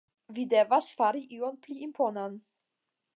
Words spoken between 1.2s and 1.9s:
ion pli